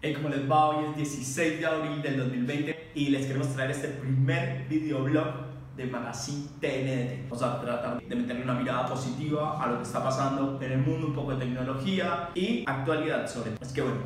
Hey, 0.00 0.14
¿cómo 0.14 0.28
les 0.28 0.48
va? 0.48 0.68
Hoy 0.68 0.84
es 0.90 0.96
16 0.96 1.58
de 1.58 1.66
abril 1.66 2.00
del 2.00 2.18
2020 2.18 2.92
y 2.94 3.08
les 3.08 3.26
queremos 3.26 3.48
traer 3.48 3.72
este 3.72 3.88
primer 3.88 4.68
videoblog 4.68 5.26
de 5.76 5.86
Magazine 5.86 6.46
TNT. 6.60 7.28
Vamos 7.28 7.42
a 7.42 7.60
tratar 7.60 8.00
de 8.00 8.14
meterle 8.14 8.44
una 8.44 8.54
mirada 8.54 8.86
positiva 8.86 9.60
a 9.60 9.66
lo 9.66 9.78
que 9.78 9.82
está 9.82 10.04
pasando 10.04 10.56
en 10.62 10.70
el 10.70 10.78
mundo, 10.78 11.08
un 11.08 11.14
poco 11.14 11.34
de 11.34 11.44
tecnología 11.44 12.30
y 12.32 12.62
actualidad 12.64 13.26
sobre 13.26 13.50
todo. 13.50 13.58
Así 13.60 13.74
que 13.74 13.82
bueno, 13.82 13.98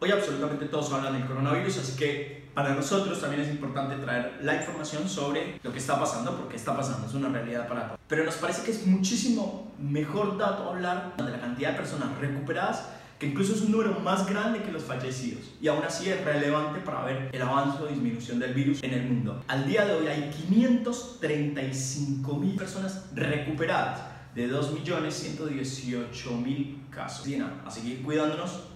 hoy 0.00 0.10
absolutamente 0.10 0.64
todos 0.64 0.90
hablan 0.94 1.12
del 1.12 1.26
coronavirus, 1.26 1.80
así 1.80 1.98
que 1.98 2.48
para 2.54 2.74
nosotros 2.74 3.20
también 3.20 3.42
es 3.42 3.50
importante 3.50 3.96
traer 3.96 4.38
la 4.40 4.56
información 4.56 5.06
sobre 5.06 5.60
lo 5.62 5.72
que 5.72 5.78
está 5.78 6.00
pasando, 6.00 6.38
porque 6.38 6.56
está 6.56 6.74
pasando, 6.74 7.06
es 7.06 7.12
una 7.12 7.28
realidad 7.28 7.68
para 7.68 7.88
todos. 7.88 8.00
Pero 8.08 8.24
nos 8.24 8.36
parece 8.36 8.64
que 8.64 8.70
es 8.70 8.86
muchísimo 8.86 9.74
mejor 9.78 10.38
dato 10.38 10.70
hablar 10.70 11.14
de 11.18 11.30
la 11.30 11.38
cantidad 11.38 11.72
de 11.72 11.76
personas 11.76 12.18
recuperadas 12.18 12.88
que 13.18 13.26
incluso 13.26 13.54
es 13.54 13.62
un 13.62 13.72
número 13.72 13.98
más 14.00 14.28
grande 14.28 14.62
que 14.62 14.70
los 14.72 14.84
fallecidos 14.84 15.52
y 15.60 15.68
aún 15.68 15.84
así 15.84 16.08
es 16.08 16.24
relevante 16.24 16.80
para 16.80 17.04
ver 17.04 17.28
el 17.32 17.42
avance 17.42 17.82
o 17.82 17.86
disminución 17.86 18.38
del 18.38 18.54
virus 18.54 18.82
en 18.82 18.94
el 18.94 19.04
mundo. 19.04 19.42
Al 19.48 19.66
día 19.66 19.84
de 19.86 19.94
hoy 19.94 20.06
hay 20.08 20.30
535 20.30 22.36
mil 22.36 22.56
personas 22.56 23.10
recuperadas 23.14 24.14
de 24.34 24.50
2.118.000 24.50 26.90
casos. 26.90 27.28
Nada, 27.28 27.62
a 27.64 27.70
seguir 27.70 28.02
cuidándonos. 28.02 28.70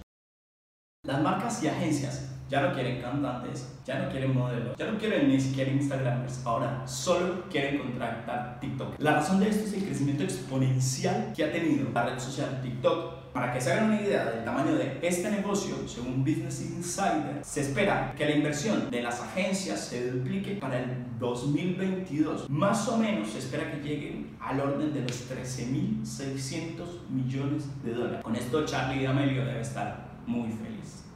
Las 1.05 1.21
marcas 1.21 1.61
y 1.63 1.67
agencias 1.67 2.29
ya 2.49 2.61
no 2.61 2.73
quieren 2.73 3.01
cantantes, 3.01 3.75
ya 3.85 3.99
no 3.99 4.09
quieren 4.09 4.33
modelos, 4.33 4.75
ya 4.77 4.91
no 4.91 4.97
quieren 4.97 5.27
ni 5.27 5.39
siquiera 5.39 5.71
Instagramers, 5.71 6.45
ahora 6.45 6.87
solo 6.87 7.43
quieren 7.49 7.77
contratar 7.77 8.59
TikTok. 8.59 8.99
La 8.99 9.13
razón 9.13 9.39
de 9.39 9.49
esto 9.49 9.65
es 9.65 9.73
el 9.73 9.85
crecimiento 9.85 10.23
exponencial 10.23 11.31
que 11.35 11.43
ha 11.43 11.51
tenido 11.51 11.89
la 11.93 12.05
red 12.05 12.19
social 12.19 12.59
TikTok. 12.61 13.18
Para 13.33 13.53
que 13.53 13.61
se 13.61 13.71
hagan 13.71 13.91
una 13.91 14.01
idea 14.01 14.25
del 14.25 14.43
tamaño 14.43 14.75
de 14.75 14.99
este 15.01 15.29
negocio, 15.29 15.75
según 15.87 16.23
Business 16.23 16.61
Insider, 16.61 17.39
se 17.43 17.61
espera 17.61 18.13
que 18.17 18.25
la 18.25 18.31
inversión 18.31 18.89
de 18.89 19.01
las 19.03 19.21
agencias 19.21 19.85
se 19.85 20.11
duplique 20.11 20.55
para 20.55 20.79
el 20.79 21.05
2022. 21.19 22.49
Más 22.49 22.87
o 22.87 22.97
menos 22.97 23.29
se 23.29 23.39
espera 23.39 23.71
que 23.71 23.77
lleguen 23.77 24.35
al 24.39 24.59
orden 24.59 24.93
de 24.93 25.01
los 25.01 25.29
13.600 25.29 27.09
millones 27.09 27.65
de 27.83 27.93
dólares. 27.93 28.23
Con 28.23 28.35
esto 28.35 28.65
Charlie 28.65 29.03
D'Amelio 29.03 29.45
debe 29.45 29.61
estar 29.61 30.09
muy 30.25 30.49
feliz. 30.51 31.08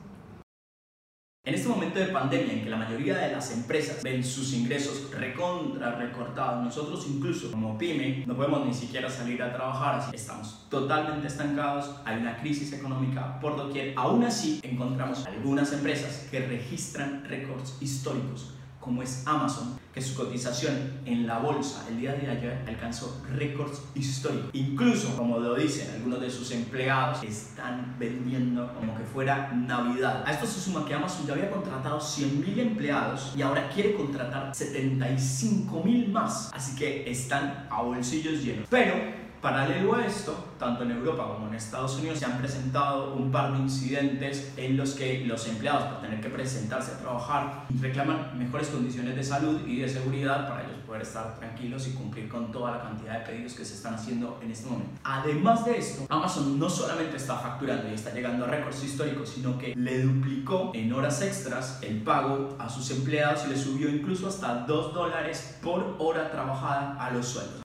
En 1.45 1.55
este 1.55 1.67
momento 1.67 1.99
de 1.99 2.05
pandemia 2.05 2.53
en 2.53 2.63
que 2.63 2.69
la 2.69 2.77
mayoría 2.77 3.17
de 3.17 3.33
las 3.33 3.51
empresas 3.51 4.01
ven 4.01 4.23
sus 4.23 4.53
ingresos 4.53 5.11
recontra 5.11 5.93
recortados, 5.97 6.63
nosotros 6.63 7.05
incluso 7.09 7.51
como 7.51 7.77
pyme 7.77 8.23
no 8.25 8.33
podemos 8.33 8.65
ni 8.65 8.73
siquiera 8.73 9.09
salir 9.09 9.43
a 9.43 9.51
trabajar, 9.51 9.95
así 9.95 10.15
estamos 10.15 10.65
totalmente 10.69 11.27
estancados, 11.27 11.97
hay 12.05 12.21
una 12.21 12.37
crisis 12.37 12.71
económica 12.71 13.41
por 13.41 13.57
doquier. 13.57 13.93
Aún 13.97 14.23
así 14.23 14.61
encontramos 14.63 15.25
algunas 15.25 15.73
empresas 15.73 16.29
que 16.31 16.39
registran 16.47 17.25
récords 17.25 17.75
históricos 17.81 18.53
como 18.83 19.01
es 19.01 19.23
Amazon, 19.25 19.79
que 19.93 20.01
su 20.01 20.15
cotización 20.15 20.99
en 21.05 21.27
la 21.27 21.39
bolsa 21.39 21.85
el 21.89 21.99
día 21.99 22.13
de 22.13 22.29
ayer 22.29 22.63
alcanzó 22.67 23.21
récords 23.31 23.81
históricos. 23.95 24.49
Incluso, 24.53 25.15
como 25.15 25.39
lo 25.39 25.55
dicen 25.55 25.89
algunos 25.93 26.19
de 26.19 26.29
sus 26.29 26.51
empleados, 26.51 27.23
están 27.23 27.95
vendiendo 27.99 28.73
como 28.73 28.95
que 28.97 29.03
fuera 29.03 29.51
Navidad. 29.53 30.23
A 30.25 30.31
esto 30.31 30.47
se 30.47 30.59
suma 30.59 30.85
que 30.85 30.93
Amazon 30.93 31.27
ya 31.27 31.33
había 31.33 31.51
contratado 31.51 31.99
100.000 31.99 32.59
empleados 32.59 33.33
y 33.37 33.41
ahora 33.41 33.69
quiere 33.69 33.93
contratar 33.93 34.51
75.000 34.51 36.07
más. 36.09 36.49
Así 36.53 36.75
que 36.75 37.09
están 37.09 37.67
a 37.69 37.81
bolsillos 37.81 38.43
llenos. 38.43 38.67
Pero 38.69 39.22
Paralelo 39.43 39.95
a 39.95 40.05
esto, 40.05 40.53
tanto 40.57 40.83
en 40.83 40.91
Europa 40.91 41.27
como 41.27 41.49
en 41.49 41.55
Estados 41.55 41.97
Unidos 41.97 42.19
se 42.19 42.23
han 42.23 42.37
presentado 42.37 43.13
un 43.13 43.29
par 43.29 43.51
de 43.51 43.59
incidentes 43.59 44.53
en 44.55 44.77
los 44.77 44.93
que 44.93 45.25
los 45.25 45.45
empleados, 45.49 45.83
por 45.83 45.99
tener 45.99 46.21
que 46.21 46.29
presentarse 46.29 46.93
a 46.93 46.99
trabajar, 46.99 47.65
reclaman 47.81 48.39
mejores 48.39 48.69
condiciones 48.69 49.17
de 49.17 49.23
salud 49.25 49.59
y 49.67 49.81
de 49.81 49.89
seguridad 49.89 50.47
para 50.47 50.63
ellos 50.63 50.77
poder 50.87 51.01
estar 51.01 51.37
tranquilos 51.39 51.85
y 51.89 51.91
cumplir 51.91 52.29
con 52.29 52.53
toda 52.53 52.71
la 52.71 52.83
cantidad 52.83 53.19
de 53.19 53.25
pedidos 53.25 53.55
que 53.55 53.65
se 53.65 53.73
están 53.73 53.95
haciendo 53.95 54.39
en 54.41 54.49
este 54.49 54.69
momento. 54.69 54.93
Además 55.03 55.65
de 55.65 55.77
esto, 55.77 56.05
Amazon 56.07 56.57
no 56.57 56.69
solamente 56.69 57.17
está 57.17 57.35
facturando 57.35 57.89
y 57.89 57.95
está 57.95 58.13
llegando 58.13 58.45
a 58.45 58.47
récords 58.47 58.81
históricos, 58.81 59.27
sino 59.27 59.57
que 59.57 59.75
le 59.75 60.03
duplicó 60.03 60.71
en 60.73 60.93
horas 60.93 61.21
extras 61.21 61.79
el 61.81 62.01
pago 62.01 62.55
a 62.59 62.69
sus 62.69 62.89
empleados 62.91 63.43
y 63.45 63.49
le 63.49 63.57
subió 63.57 63.89
incluso 63.89 64.25
hasta 64.25 64.59
2 64.59 64.93
dólares 64.93 65.59
por 65.61 65.97
hora 65.99 66.31
trabajada 66.31 66.95
a 66.97 67.11
los 67.11 67.27
sueldos. 67.27 67.62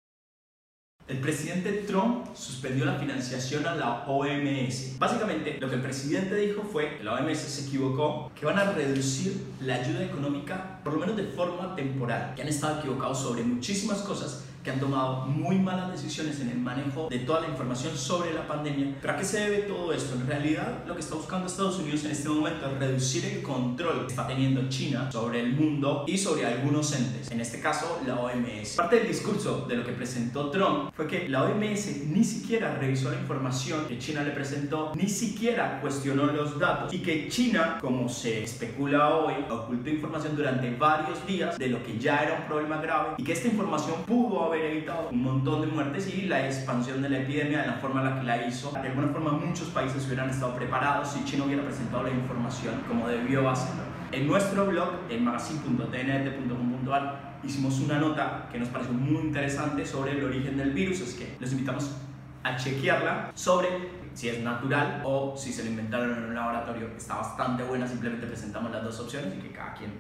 El 1.09 1.21
presidente 1.21 1.73
Trump 1.87 2.27
suspendió 2.37 2.85
la 2.85 2.97
financiación 2.97 3.67
a 3.67 3.75
la 3.75 4.05
OMS. 4.07 4.99
Básicamente, 4.99 5.57
lo 5.59 5.71
que 5.71 5.77
el 5.77 5.81
presidente 5.81 6.35
dijo 6.35 6.63
fue 6.71 6.99
que 6.99 7.05
la 7.05 7.15
OMS 7.15 7.39
se 7.39 7.67
equivocó, 7.67 8.31
que 8.39 8.45
van 8.45 8.59
a 8.59 8.73
reducir 8.73 9.43
la 9.63 9.77
ayuda 9.77 10.05
económica, 10.05 10.81
por 10.85 10.93
lo 10.93 11.01
menos 11.01 11.17
de 11.17 11.25
forma 11.25 11.75
temporal, 11.75 12.35
que 12.37 12.43
han 12.43 12.49
estado 12.49 12.81
equivocados 12.81 13.23
sobre 13.23 13.43
muchísimas 13.43 14.01
cosas 14.01 14.45
que 14.69 14.75
han 14.75 14.81
tomado 14.81 15.25
muy 15.25 15.59
malas 15.59 15.91
decisiones 15.91 16.41
en 16.41 16.51
el 16.51 16.59
manejo 16.59 17.09
de 17.09 17.21
toda 17.21 17.41
la 17.41 17.49
información 17.49 17.97
sobre 17.97 18.35
la 18.35 18.47
pandemia. 18.47 18.99
¿Pero 19.01 19.15
a 19.15 19.17
qué 19.17 19.25
se 19.25 19.41
debe 19.41 19.63
todo 19.63 19.95
esto? 19.95 20.15
En 20.15 20.27
realidad, 20.27 20.85
lo 20.87 20.95
que 20.95 21.01
está 21.01 21.15
buscando 21.15 21.47
Estados 21.47 21.79
Unidos 21.79 22.05
en 22.05 22.11
este 22.11 22.29
momento 22.29 22.67
es 22.67 22.79
reducir 22.79 23.25
el 23.25 23.43
control 23.43 24.05
que 24.05 24.13
está 24.13 24.27
teniendo 24.27 24.69
China 24.69 25.11
sobre 25.11 25.41
el 25.41 25.55
mundo 25.55 26.05
y 26.07 26.19
sobre 26.19 26.45
algunos 26.45 26.93
entes, 26.93 27.31
en 27.31 27.41
este 27.41 27.63
caso 27.63 27.99
la 28.07 28.17
OMS. 28.21 28.75
Parte 28.77 28.97
del 28.97 29.09
discurso 29.09 29.65
de 29.67 29.77
lo 29.77 29.87
que 29.87 29.93
presentó 29.93 30.51
Trump 30.51 30.91
fue 30.95 31.07
que 31.07 31.31
la 31.31 31.45
OMS 31.45 32.05
ni 32.09 32.23
siquiera 32.23 32.75
revisó 32.75 33.11
la 33.11 33.19
información 33.19 33.87
que 33.89 33.99
China 33.99 34.23
le 34.23 34.33
presentó, 34.33 34.93
ni 34.95 35.09
siquiera 35.09 35.81
cuestionó 35.81 36.27
los 36.27 36.59
datos 36.59 36.93
y 36.93 36.99
que 36.99 37.29
China, 37.31 37.79
como 37.81 38.07
se 38.11 38.43
especula 38.43 39.17
hoy, 39.17 39.33
ocultó 39.49 39.89
información 39.89 40.37
durante 40.37 40.71
varios 40.77 41.27
días 41.27 41.57
de 41.57 41.69
lo 41.69 41.83
que 41.83 41.99
ya 41.99 42.23
era 42.23 42.41
un 42.41 42.47
problema 42.47 42.83
grave 42.83 43.15
y 43.17 43.25
que 43.25 43.33
esta 43.33 43.49
información 43.49 44.03
pudo 44.05 44.45
haber 44.45 44.58
evitado 44.65 45.09
un 45.11 45.23
montón 45.23 45.61
de 45.61 45.67
muertes 45.69 46.13
y 46.15 46.23
la 46.23 46.47
expansión 46.47 47.03
de 47.03 47.09
la 47.09 47.19
epidemia 47.19 47.63
de 47.63 47.67
la 47.67 47.75
forma 47.75 48.01
en 48.01 48.11
la 48.11 48.21
que 48.21 48.27
la 48.27 48.47
hizo. 48.47 48.73
De 48.73 48.89
alguna 48.89 49.09
forma 49.09 49.33
muchos 49.33 49.69
países 49.69 50.07
hubieran 50.07 50.31
estado 50.31 50.55
preparados 50.55 51.09
si 51.09 51.25
China 51.25 51.45
hubiera 51.45 51.63
presentado 51.63 52.05
la 52.05 52.11
información 52.11 52.75
como 52.87 53.09
debió 53.09 53.49
hacerlo. 53.49 53.83
En 54.11 54.27
nuestro 54.27 54.67
blog, 54.67 54.89
en 55.11 55.25
magazine.tnt.com.ar, 55.25 57.39
hicimos 57.45 57.79
una 57.81 57.99
nota 57.99 58.49
que 58.51 58.59
nos 58.59 58.69
pareció 58.69 58.95
muy 58.95 59.27
interesante 59.27 59.85
sobre 59.85 60.13
el 60.13 60.25
origen 60.25 60.57
del 60.57 60.73
virus, 60.73 61.01
es 61.01 61.15
que 61.15 61.37
los 61.39 61.53
invitamos 61.53 61.95
a 62.43 62.57
chequearla 62.57 63.31
sobre 63.35 63.69
si 64.15 64.29
es 64.29 64.41
natural 64.41 65.03
o 65.05 65.37
si 65.37 65.53
se 65.53 65.63
lo 65.63 65.71
inventaron 65.71 66.17
en 66.17 66.25
un 66.25 66.35
laboratorio. 66.35 66.89
Está 66.97 67.17
bastante 67.17 67.63
buena, 67.63 67.87
simplemente 67.87 68.27
presentamos 68.27 68.73
las 68.73 68.83
dos 68.83 68.99
opciones 69.01 69.35
y 69.37 69.43
que 69.43 69.53
cada 69.53 69.75
quien 69.75 69.93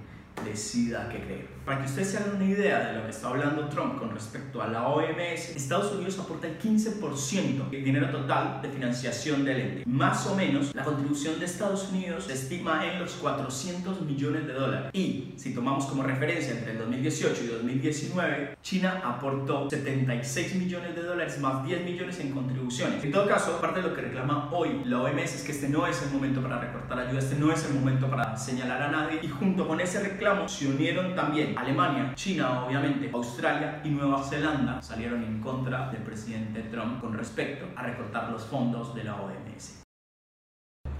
decida 0.45 1.09
qué 1.11 1.19
creer. 1.21 1.59
Para 1.65 1.81
que 1.81 1.87
ustedes 1.87 2.09
se 2.13 2.17
hagan 2.17 2.37
una 2.37 2.47
idea 2.47 2.79
de 2.89 2.95
lo 2.95 3.05
que 3.05 3.11
está 3.11 3.29
hablando 3.29 3.69
Trump 3.69 3.99
con 3.99 4.11
respecto 4.11 4.63
a 4.63 4.69
la 4.69 4.89
OMS, 4.89 5.55
Estados 5.55 5.93
Unidos 5.93 6.19
aporta 6.19 6.47
el 6.47 6.59
15% 6.59 7.69
del 7.69 7.85
dinero 7.85 8.09
total 8.09 8.63
de 8.63 8.71
financiación 8.71 9.45
del 9.45 9.61
ente. 9.61 9.83
Más 9.85 10.27
o 10.27 10.35
menos, 10.35 10.75
la 10.75 10.83
contribución 10.83 11.39
de 11.39 11.45
Estados 11.45 11.91
Unidos 11.91 12.25
se 12.25 12.33
estima 12.33 12.87
en 12.87 12.99
los 12.99 13.13
400 13.13 14.01
millones 14.01 14.47
de 14.47 14.55
dólares. 14.55 14.91
Y 14.95 15.35
si 15.37 15.53
tomamos 15.53 15.85
como 15.85 16.05
referencia 16.05 16.53
entre 16.53 16.73
el 16.73 16.79
2018 16.79 17.45
y 17.45 17.47
2019, 17.49 18.57
China 18.63 19.03
aportó 19.05 19.69
76 19.69 20.55
millones 20.55 20.95
de 20.95 21.03
dólares 21.03 21.39
más 21.39 21.67
10 21.67 21.85
millones 21.85 22.19
en 22.21 22.31
contribuciones. 22.31 23.05
En 23.05 23.13
todo 23.13 23.29
caso, 23.29 23.57
aparte 23.59 23.83
de 23.83 23.89
lo 23.89 23.95
que 23.95 24.01
reclama 24.01 24.49
hoy 24.53 24.81
la 24.87 25.03
OMS 25.03 25.35
es 25.35 25.43
que 25.43 25.53
este 25.53 25.69
no 25.69 25.87
es 25.87 26.03
el 26.03 26.11
momento 26.13 26.41
para 26.41 26.59
recortar 26.59 26.99
ayuda, 26.99 27.19
este 27.19 27.37
no 27.37 27.53
es 27.53 27.63
el 27.67 27.75
momento 27.75 28.09
para 28.09 28.39
señalar 28.39 28.81
a 28.81 28.91
nadie 28.91 29.21
y 29.23 29.29
junto 29.29 29.69
con 29.69 29.81
ese 29.81 30.01
reclamo 30.01 30.28
se 30.47 30.69
unieron 30.69 31.15
también 31.15 31.57
Alemania, 31.57 32.13
China, 32.15 32.65
obviamente, 32.65 33.11
Australia 33.13 33.81
y 33.85 33.89
Nueva 33.89 34.23
Zelanda 34.23 34.83
salieron 34.83 35.23
en 35.23 35.41
contra 35.41 35.91
del 35.91 36.03
presidente 36.03 36.63
Trump 36.65 37.01
con 37.01 37.15
respecto 37.15 37.67
a 37.77 37.83
recortar 37.83 38.31
los 38.31 38.45
fondos 38.45 38.95
de 38.95 39.05
la 39.05 39.17
OMS. 39.17 39.83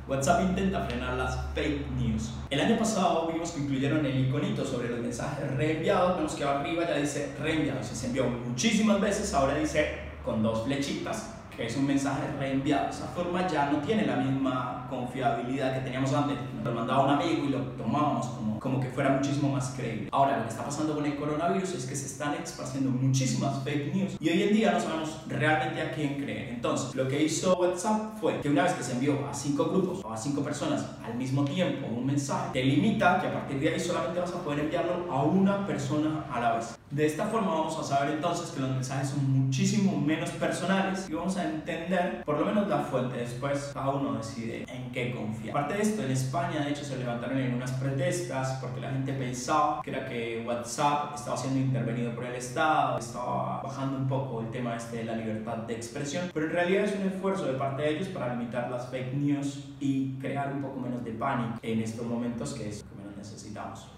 WhatsApp 0.07 0.41
intenta 0.43 0.87
frenar 0.87 1.15
las 1.19 1.37
fake 1.55 1.91
news. 1.91 2.33
El 2.49 2.61
año 2.61 2.79
pasado 2.79 3.29
vimos 3.31 3.51
que 3.51 3.61
incluyeron 3.61 4.07
el 4.07 4.27
iconito 4.27 4.65
sobre 4.65 4.89
los 4.89 5.01
mensajes 5.01 5.55
reenviados. 5.57 6.17
Vemos 6.17 6.35
que 6.35 6.45
arriba 6.45 6.85
ya 6.89 6.97
dice 6.97 7.37
reenviado. 7.39 7.83
Se 7.83 8.07
envió 8.07 8.25
muchísimas 8.25 8.99
veces, 9.01 9.35
ahora 9.35 9.57
dice 9.57 9.99
con 10.25 10.43
dos 10.43 10.65
flechitas 10.65 11.35
que 11.59 11.67
es 11.67 11.77
un 11.77 11.89
mensaje 11.89 12.23
reenviado. 12.39 12.89
Esa 12.89 13.09
forma 13.09 13.47
ya 13.49 13.69
no 13.71 13.79
tiene 13.79 14.07
la 14.07 14.15
misma 14.15 14.87
confiabilidad 14.89 15.75
que 15.75 15.81
teníamos 15.81 16.13
antes. 16.13 16.39
Nos 16.55 16.65
lo 16.65 16.73
mandaba 16.73 17.05
un 17.05 17.11
amigo 17.21 17.47
y 17.47 17.49
lo 17.49 17.59
tomábamos 17.73 18.27
como, 18.29 18.61
como 18.61 18.81
que 18.81 18.87
fuera 18.87 19.11
muchísimo 19.11 19.49
más 19.49 19.75
creíble. 19.77 20.09
Ahora, 20.13 20.37
lo 20.37 20.45
que 20.45 20.51
está 20.51 20.65
pasando 20.65 20.95
con 20.95 21.05
el 21.05 21.17
coronavirus 21.17 21.75
es 21.75 21.85
que 21.85 21.97
se 21.97 22.07
están 22.07 22.35
esparciendo 22.35 22.91
muchísimas 22.91 23.65
fake 23.65 23.93
news 23.93 24.17
y 24.21 24.29
hoy 24.29 24.43
en 24.45 24.55
día 24.55 24.71
no 24.71 24.81
sabemos 24.81 25.21
realmente 25.27 25.83
a 25.83 25.91
quién 25.91 26.23
creer. 26.23 26.51
Entonces, 26.51 26.95
lo 26.95 27.09
que 27.09 27.25
hizo 27.25 27.59
WhatsApp 27.59 28.21
fue 28.21 28.41
que 28.41 28.51
una 28.51 28.63
vez 28.63 28.75
que 28.75 28.85
se 28.85 28.93
envió 28.93 29.29
a 29.29 29.35
cinco 29.35 29.65
grupos 29.65 30.05
o 30.05 30.13
a 30.13 30.17
cinco 30.17 30.43
personas 30.43 30.87
al 31.05 31.17
mismo 31.17 31.45
tiempo 31.45 31.89
un 31.89 32.07
mensaje, 32.07 32.51
te 32.53 32.63
limita 32.63 33.21
que 33.21 33.27
a 33.27 33.33
partir 33.33 33.59
de 33.59 33.71
ahí 33.71 33.81
solamente 33.81 34.21
vas 34.21 34.31
a 34.31 34.45
poder 34.45 34.61
enviarlo 34.61 35.13
a 35.13 35.25
una 35.25 35.67
persona 35.67 36.25
a 36.33 36.39
la 36.39 36.53
vez. 36.53 36.79
De 36.91 37.05
esta 37.05 37.27
forma 37.27 37.49
vamos 37.49 37.79
a 37.79 37.83
saber 37.83 38.15
entonces 38.15 38.51
que 38.51 38.61
los 38.61 38.71
mensajes 38.71 39.11
son 39.11 39.31
muchísimo 39.31 40.01
menos 40.01 40.31
personales 40.31 41.07
y 41.11 41.13
vamos 41.13 41.37
a 41.37 41.48
entender 41.49 42.23
por 42.25 42.39
lo 42.39 42.47
menos 42.47 42.69
la 42.69 42.79
fuente. 42.79 43.19
Después 43.19 43.71
cada 43.75 43.91
uno 43.91 44.15
decide 44.15 44.65
en 44.69 44.91
qué 44.91 45.15
confiar. 45.15 45.57
Aparte 45.57 45.75
de 45.75 45.83
esto, 45.83 46.03
en 46.03 46.11
España 46.11 46.61
de 46.61 46.71
hecho 46.71 46.85
se 46.85 46.97
levantaron 46.97 47.39
en 47.39 47.55
unas 47.55 47.73
protestas 47.73 48.59
porque 48.61 48.81
la 48.81 48.91
gente 48.91 49.13
pensaba 49.13 49.83
que 49.83 49.91
era 49.91 50.09
que 50.09 50.45
WhatsApp 50.47 51.15
estaba 51.15 51.37
siendo 51.37 51.61
intervenido 51.61 52.15
por 52.15 52.25
el 52.25 52.35
Estado, 52.35 52.99
estaba 52.99 53.63
bajando 53.63 53.99
un 53.99 54.09
poco 54.09 54.41
el 54.41 54.51
tema 54.51 54.77
este 54.77 54.99
de 54.99 55.05
la 55.05 55.17
libertad 55.17 55.59
de 55.59 55.75
expresión, 55.75 56.31
pero 56.33 56.47
en 56.47 56.53
realidad 56.53 56.85
es 56.85 56.95
un 56.95 57.07
esfuerzo 57.07 57.47
de 57.47 57.55
parte 57.55 57.83
de 57.83 57.91
ellos 57.91 58.09
para 58.09 58.35
limitar 58.35 58.71
las 58.71 58.89
fake 58.89 59.15
news 59.15 59.65
y 59.81 60.15
crear 60.19 60.53
un 60.53 60.63
poco 60.63 60.81
menos 60.81 61.05
de 61.05 61.13
pánico 61.13 61.59
en 61.63 61.81
estos 61.81 62.07
momentos 62.07 62.55
que 62.55 62.69
es 62.69 62.83
lo 62.83 62.91
que 62.91 62.97
menos 62.97 63.17
necesitamos. 63.17 63.89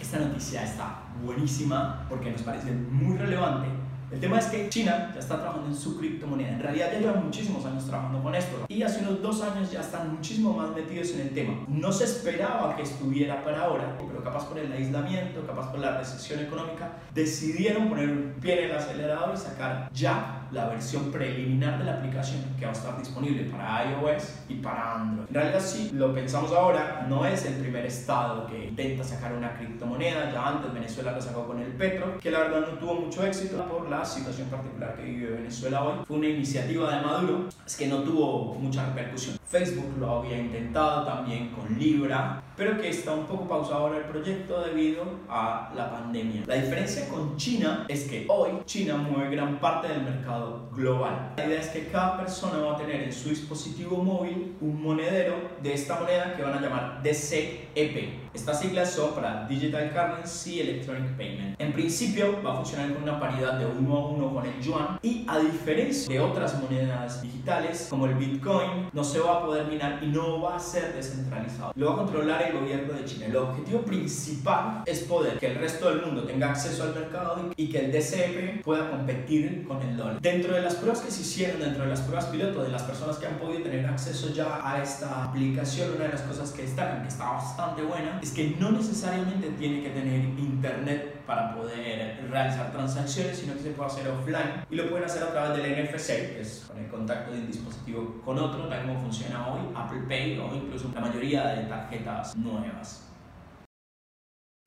Esta 0.00 0.18
noticia 0.18 0.64
está 0.64 1.02
buenísima 1.24 2.04
porque 2.08 2.30
nos 2.30 2.42
parece 2.42 2.72
muy 2.72 3.16
relevante 3.16 3.68
el 4.10 4.20
tema 4.20 4.38
es 4.38 4.46
que 4.46 4.68
China 4.68 5.10
ya 5.12 5.20
está 5.20 5.36
trabajando 5.36 5.68
en 5.68 5.74
su 5.74 5.98
criptomoneda. 5.98 6.50
En 6.50 6.60
realidad 6.60 6.92
ya 6.92 6.98
llevan 7.00 7.24
muchísimos 7.24 7.64
años 7.64 7.86
trabajando 7.86 8.22
con 8.22 8.34
esto. 8.34 8.64
Y 8.68 8.82
hace 8.82 9.00
unos 9.00 9.22
dos 9.22 9.42
años 9.42 9.70
ya 9.70 9.80
están 9.80 10.14
muchísimo 10.14 10.52
más 10.52 10.70
metidos 10.70 11.10
en 11.12 11.20
el 11.22 11.30
tema. 11.30 11.64
No 11.68 11.92
se 11.92 12.04
esperaba 12.04 12.76
que 12.76 12.82
estuviera 12.82 13.42
para 13.42 13.64
ahora, 13.64 13.96
pero 13.96 14.22
capaz 14.22 14.46
por 14.48 14.58
el 14.58 14.70
aislamiento, 14.72 15.46
capaz 15.46 15.70
por 15.70 15.80
la 15.80 15.98
recesión 15.98 16.40
económica, 16.40 16.92
decidieron 17.14 17.88
poner 17.88 18.08
un 18.08 18.34
pie 18.40 18.64
en 18.64 18.70
el 18.70 18.76
acelerador 18.76 19.34
y 19.34 19.38
sacar 19.38 19.90
ya 19.92 20.43
la 20.54 20.68
versión 20.68 21.10
preliminar 21.10 21.78
de 21.78 21.84
la 21.84 21.94
aplicación 21.94 22.42
que 22.58 22.64
va 22.64 22.70
a 22.70 22.74
estar 22.74 22.98
disponible 22.98 23.44
para 23.44 23.84
iOS 23.90 24.34
y 24.48 24.54
para 24.54 25.00
Android. 25.00 25.26
En 25.28 25.34
realidad 25.34 25.60
sí, 25.60 25.90
lo 25.92 26.14
pensamos 26.14 26.52
ahora, 26.52 27.06
no 27.08 27.26
es 27.26 27.44
el 27.44 27.54
primer 27.54 27.84
estado 27.86 28.46
que 28.46 28.66
intenta 28.66 29.04
sacar 29.04 29.32
una 29.34 29.56
criptomoneda. 29.56 30.32
Ya 30.32 30.48
antes 30.48 30.72
Venezuela 30.72 31.12
lo 31.12 31.20
sacó 31.20 31.46
con 31.46 31.60
el 31.60 31.72
Petro, 31.72 32.18
que 32.18 32.30
la 32.30 32.40
verdad 32.40 32.60
no 32.60 32.78
tuvo 32.78 32.94
mucho 32.94 33.24
éxito 33.26 33.64
por 33.64 33.88
la 33.90 34.04
situación 34.04 34.48
particular 34.48 34.96
que 34.96 35.02
vive 35.02 35.32
Venezuela 35.32 35.84
hoy. 35.84 35.98
Fue 36.06 36.16
una 36.16 36.28
iniciativa 36.28 36.94
de 36.94 37.04
Maduro, 37.04 37.48
es 37.66 37.76
que 37.76 37.86
no 37.88 37.98
tuvo 37.98 38.54
mucha 38.54 38.86
repercusión. 38.86 39.38
Facebook 39.46 39.98
lo 39.98 40.18
había 40.18 40.38
intentado 40.38 41.04
también 41.04 41.50
con 41.50 41.78
Libra, 41.78 42.42
pero 42.56 42.76
que 42.76 42.88
está 42.88 43.12
un 43.12 43.26
poco 43.26 43.48
pausado 43.48 43.86
ahora 43.86 43.98
el 43.98 44.04
proyecto 44.04 44.60
debido 44.62 45.04
a 45.28 45.72
la 45.74 45.90
pandemia. 45.90 46.42
La 46.46 46.56
diferencia 46.56 47.08
con 47.08 47.36
China 47.36 47.84
es 47.88 48.04
que 48.08 48.26
hoy 48.28 48.50
China 48.64 48.96
mueve 48.96 49.34
gran 49.34 49.58
parte 49.58 49.88
del 49.88 50.02
mercado 50.02 50.43
global. 50.72 51.32
La 51.36 51.46
idea 51.46 51.60
es 51.60 51.68
que 51.68 51.88
cada 51.88 52.18
persona 52.18 52.58
va 52.58 52.74
a 52.74 52.76
tener 52.76 53.02
en 53.02 53.12
su 53.12 53.28
dispositivo 53.28 54.02
móvil 54.02 54.56
un 54.60 54.82
monedero 54.82 55.36
de 55.62 55.74
esta 55.74 56.00
moneda 56.00 56.34
que 56.36 56.42
van 56.42 56.54
a 56.54 56.60
llamar 56.60 57.02
DCEP. 57.02 58.24
Estas 58.34 58.60
siglas 58.60 58.92
son 58.92 59.14
para 59.14 59.46
Digital 59.46 59.92
Currency 59.92 60.60
Electronic 60.60 61.16
Payment. 61.16 61.60
En 61.60 61.72
principio 61.72 62.42
va 62.42 62.54
a 62.54 62.56
funcionar 62.56 62.92
con 62.92 63.02
una 63.04 63.20
paridad 63.20 63.58
de 63.58 63.66
1 63.66 63.96
a 63.96 64.08
1 64.08 64.34
con 64.34 64.46
el 64.46 64.60
yuan 64.60 64.98
y 65.02 65.24
a 65.28 65.38
diferencia 65.38 66.12
de 66.12 66.20
otras 66.20 66.60
monedas 66.60 67.22
digitales 67.22 67.86
como 67.88 68.06
el 68.06 68.14
Bitcoin 68.14 68.88
no 68.92 69.04
se 69.04 69.20
va 69.20 69.38
a 69.38 69.44
poder 69.44 69.66
minar 69.66 70.00
y 70.02 70.06
no 70.06 70.42
va 70.42 70.56
a 70.56 70.58
ser 70.58 70.94
descentralizado. 70.94 71.72
Lo 71.76 71.88
va 71.88 71.94
a 71.94 71.96
controlar 71.98 72.42
el 72.42 72.58
gobierno 72.58 72.92
de 72.94 73.04
China. 73.04 73.26
El 73.26 73.36
objetivo 73.36 73.82
principal 73.82 74.82
es 74.86 75.00
poder 75.00 75.38
que 75.38 75.46
el 75.46 75.56
resto 75.56 75.88
del 75.90 76.04
mundo 76.04 76.24
tenga 76.24 76.50
acceso 76.50 76.82
al 76.82 76.94
mercado 76.94 77.50
y 77.56 77.68
que 77.68 77.78
el 77.78 77.92
DCP 77.92 78.64
pueda 78.64 78.90
competir 78.90 79.64
con 79.66 79.80
el 79.82 79.96
dólar. 79.96 80.20
Dentro 80.34 80.56
de 80.56 80.62
las 80.62 80.74
pruebas 80.74 81.00
que 81.00 81.12
se 81.12 81.20
hicieron, 81.20 81.60
dentro 81.60 81.84
de 81.84 81.90
las 81.90 82.00
pruebas 82.00 82.24
piloto 82.24 82.64
de 82.64 82.70
las 82.70 82.82
personas 82.82 83.18
que 83.18 83.26
han 83.28 83.38
podido 83.38 83.62
tener 83.62 83.86
acceso 83.86 84.30
ya 84.30 84.58
a 84.68 84.82
esta 84.82 85.26
aplicación, 85.26 85.92
una 85.94 86.06
de 86.06 86.10
las 86.10 86.22
cosas 86.22 86.50
que 86.50 86.62
destacan, 86.62 87.02
que 87.02 87.08
está 87.08 87.30
bastante 87.30 87.82
buena, 87.82 88.18
es 88.20 88.32
que 88.32 88.56
no 88.58 88.72
necesariamente 88.72 89.48
tiene 89.50 89.84
que 89.84 89.90
tener 89.90 90.24
internet 90.36 91.22
para 91.24 91.54
poder 91.54 92.26
realizar 92.28 92.72
transacciones, 92.72 93.38
sino 93.38 93.54
que 93.54 93.60
se 93.60 93.70
puede 93.70 93.90
hacer 93.92 94.08
offline 94.08 94.66
y 94.68 94.74
lo 94.74 94.90
pueden 94.90 95.04
hacer 95.04 95.22
a 95.22 95.30
través 95.30 95.62
del 95.62 95.84
NFC, 95.84 96.06
que 96.06 96.40
es 96.40 96.64
con 96.66 96.78
el 96.78 96.88
contacto 96.88 97.30
de 97.30 97.38
un 97.38 97.46
dispositivo 97.46 98.20
con 98.24 98.36
otro, 98.36 98.66
tal 98.66 98.88
como 98.88 99.02
funciona 99.02 99.46
hoy 99.46 99.60
Apple 99.72 100.02
Pay 100.08 100.36
o 100.40 100.52
incluso 100.52 100.90
la 100.92 101.00
mayoría 101.00 101.46
de 101.46 101.62
tarjetas 101.62 102.34
nuevas. 102.36 103.04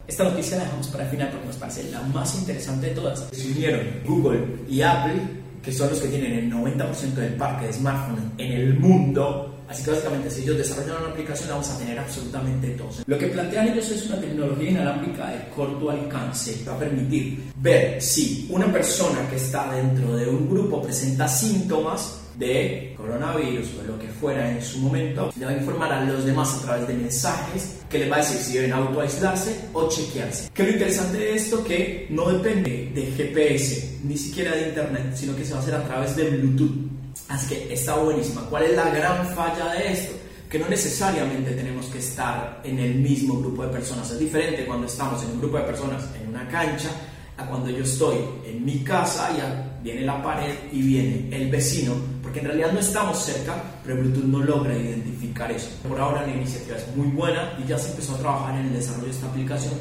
Esta 0.08 0.24
noticia 0.24 0.56
la 0.56 0.64
dejamos 0.64 0.88
para 0.88 1.04
el 1.04 1.10
final 1.10 1.30
porque 1.32 1.48
nos 1.48 1.58
parece 1.58 1.92
la 1.92 2.02
más 2.02 2.34
interesante 2.40 2.88
de 2.88 2.96
todas. 2.96 3.28
Se 3.34 3.52
unieron 3.52 3.82
Google 4.06 4.60
y 4.70 4.82
Apple, 4.82 5.37
que 5.68 5.74
son 5.74 5.90
los 5.90 6.00
que 6.00 6.08
tienen 6.08 6.32
el 6.32 6.50
90% 6.50 7.14
del 7.16 7.34
parque 7.34 7.66
de 7.68 7.74
smartphones 7.74 8.24
en 8.38 8.52
el 8.54 8.80
mundo, 8.80 9.54
Así 9.68 9.84
que 9.84 9.92
básicamente 9.92 10.32
si 10.32 10.44
ellos 10.44 10.60
desarrollan 10.60 11.04
una 11.04 11.12
aplicación 11.12 11.50
vamos 11.50 11.70
a 11.70 11.78
tener 11.78 12.00
absolutamente 12.00 12.70
todos. 12.70 13.04
Lo 13.06 13.18
que 13.18 13.28
plantean 13.28 13.68
ellos 13.68 13.92
es 13.92 14.06
una 14.06 14.18
tecnología 14.18 14.70
inalámbrica 14.70 15.30
de 15.30 15.50
corto 15.54 15.90
alcance 15.90 16.58
que 16.58 16.70
va 16.70 16.78
a 16.78 16.80
permitir 16.80 17.52
ver 17.58 18.02
si 18.02 18.48
una 18.50 18.72
persona 18.72 19.30
que 19.30 19.36
está 19.36 19.70
dentro 19.74 20.16
de 20.16 20.26
un 20.26 20.50
grupo 20.50 20.82
presenta 20.82 21.28
síntomas 21.28 22.22
de 22.38 22.94
coronavirus 22.96 23.68
o 23.80 23.84
lo 23.84 24.00
que 24.00 24.08
fuera 24.08 24.52
en 24.52 24.62
su 24.62 24.80
momento, 24.80 25.32
le 25.38 25.46
va 25.46 25.52
a 25.52 25.58
informar 25.58 25.92
a 25.92 26.06
los 26.06 26.24
demás 26.24 26.56
a 26.56 26.62
través 26.62 26.88
de 26.88 26.94
mensajes 26.94 27.78
que 27.90 28.00
les 28.00 28.12
va 28.12 28.18
a 28.18 28.20
decir 28.20 28.38
si 28.38 28.54
deben 28.54 28.74
autoaislarse 28.74 29.70
o 29.74 29.90
chequearse. 29.90 30.50
Que 30.54 30.64
lo 30.64 30.70
interesante 30.70 31.18
de 31.18 31.36
esto 31.36 31.64
que 31.64 32.08
no 32.10 32.30
depende 32.30 32.92
de 32.94 33.12
GPS, 33.12 34.00
ni 34.04 34.18
siquiera 34.18 34.52
de 34.56 34.70
internet, 34.70 35.16
sino 35.16 35.36
que 35.36 35.44
se 35.44 35.54
va 35.54 35.60
a 35.60 35.62
hacer 35.62 35.76
a 35.76 35.84
través 35.84 36.16
de 36.16 36.30
Bluetooth. 36.30 36.98
Así 37.30 37.48
que 37.56 37.74
está 37.74 37.96
buenísima. 37.96 38.42
¿Cuál 38.50 38.64
es 38.64 38.76
la 38.76 38.90
gran 38.90 39.28
falla 39.30 39.74
de 39.74 39.92
esto? 39.92 40.16
Que 40.50 40.60
no 40.60 40.70
necesariamente 40.70 41.52
tenemos 41.52 41.88
que 41.88 42.00
estar 42.00 42.62
en 42.64 42.80
el 42.80 42.96
mismo 42.96 43.40
grupo 43.40 43.64
de 43.64 43.70
personas. 43.70 44.10
Es 44.12 44.20
diferente 44.20 44.66
cuando 44.66 44.88
estamos 44.88 45.22
en 45.24 45.32
un 45.32 45.40
grupo 45.40 45.58
de 45.58 45.64
personas 45.64 46.06
en 46.22 46.30
una 46.30 46.48
cancha 46.48 46.90
a 47.38 47.46
cuando 47.46 47.70
yo 47.70 47.84
estoy 47.84 48.18
en 48.46 48.66
mi 48.66 48.80
casa 48.80 49.30
y 49.32 49.84
viene 49.84 50.02
la 50.02 50.22
pared 50.22 50.56
y 50.72 50.82
viene 50.82 51.30
el 51.32 51.50
vecino, 51.50 51.94
porque 52.22 52.40
en 52.40 52.46
realidad 52.46 52.72
no 52.74 52.80
estamos 52.80 53.24
cerca, 53.24 53.56
pero 53.84 53.98
Bluetooth 53.98 54.26
no 54.26 54.40
logra 54.40 54.76
identificar 54.76 55.52
eso. 55.52 55.70
Por 55.88 56.00
ahora 56.00 56.26
la 56.26 56.34
iniciativa 56.34 56.78
es 56.78 56.96
muy 56.96 57.08
buena 57.08 57.58
y 57.64 57.68
ya 57.68 57.78
se 57.78 57.92
empezó 57.92 58.16
a 58.16 58.20
trabajar 58.20 58.60
en 58.60 58.68
el 58.68 58.74
desarrollo 58.74 59.06
de 59.06 59.12
esta 59.12 59.28
aplicación 59.28 59.74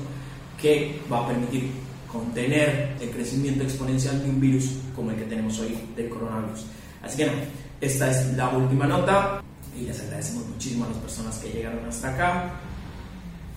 que 0.61 1.01
va 1.11 1.25
a 1.25 1.29
permitir 1.29 1.71
contener 2.11 2.97
el 3.01 3.11
crecimiento 3.11 3.65
exponencial 3.65 4.23
de 4.23 4.31
un 4.31 4.41
virus 4.41 4.71
como 4.95 5.11
el 5.11 5.17
que 5.17 5.25
tenemos 5.25 5.59
hoy 5.59 5.79
del 5.97 6.09
coronavirus. 6.09 6.67
Así 7.03 7.17
que 7.17 7.27
no, 7.27 7.33
esta 7.81 8.11
es 8.11 8.37
la 8.37 8.49
última 8.51 8.87
nota 8.87 9.43
y 9.79 9.85
les 9.85 10.01
agradecemos 10.01 10.47
muchísimo 10.47 10.85
a 10.85 10.89
las 10.89 10.99
personas 10.99 11.37
que 11.39 11.51
llegaron 11.51 11.85
hasta 11.87 12.15
acá. 12.15 12.51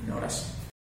Un 0.05 0.13
abrazo. 0.13 0.58